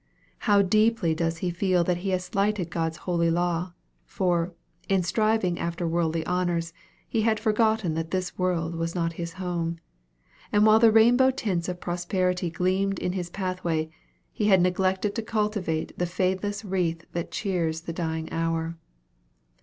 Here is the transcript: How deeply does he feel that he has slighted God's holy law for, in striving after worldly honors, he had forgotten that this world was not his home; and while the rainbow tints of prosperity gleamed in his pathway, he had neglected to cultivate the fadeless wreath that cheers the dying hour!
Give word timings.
How 0.49 0.63
deeply 0.63 1.13
does 1.13 1.37
he 1.45 1.51
feel 1.51 1.83
that 1.83 1.97
he 1.97 2.09
has 2.09 2.23
slighted 2.25 2.71
God's 2.71 2.97
holy 3.05 3.29
law 3.29 3.73
for, 4.03 4.51
in 4.89 5.03
striving 5.03 5.59
after 5.59 5.87
worldly 5.87 6.25
honors, 6.25 6.73
he 7.07 7.21
had 7.21 7.39
forgotten 7.39 7.93
that 7.93 8.09
this 8.09 8.35
world 8.35 8.73
was 8.73 8.95
not 8.95 9.13
his 9.13 9.33
home; 9.33 9.77
and 10.51 10.65
while 10.65 10.79
the 10.79 10.89
rainbow 10.91 11.29
tints 11.29 11.69
of 11.69 11.79
prosperity 11.79 12.49
gleamed 12.49 12.97
in 12.97 13.11
his 13.11 13.29
pathway, 13.29 13.91
he 14.31 14.45
had 14.47 14.59
neglected 14.59 15.13
to 15.13 15.21
cultivate 15.21 15.95
the 15.99 16.07
fadeless 16.07 16.65
wreath 16.65 17.05
that 17.13 17.29
cheers 17.29 17.81
the 17.81 17.93
dying 17.93 18.27
hour! 18.33 18.75